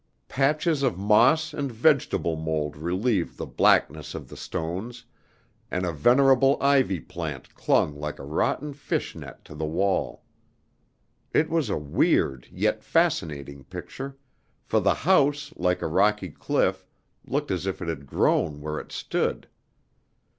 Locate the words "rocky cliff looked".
15.87-17.51